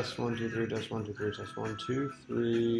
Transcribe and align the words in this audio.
Test 0.00 0.18
one, 0.18 0.34
two, 0.34 0.48
three, 0.48 0.66
test 0.66 0.90
one, 0.90 1.04
two, 1.04 1.12
three, 1.12 1.30
test 1.30 1.54
one, 1.58 1.76
two, 1.76 2.10
three. 2.26 2.78